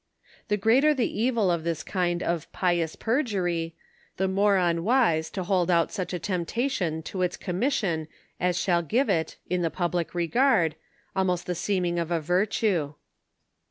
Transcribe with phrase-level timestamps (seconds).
[0.47, 3.73] The greater the evil of this kind of" pious perjury,'^
[4.17, 8.07] the more unwise to hold out such a temptation to its commission
[8.39, 10.73] as shall give it, in the public regard,
[11.15, 12.95] almost the seem* ing of a virtue.